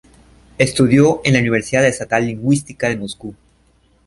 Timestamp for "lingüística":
2.25-2.89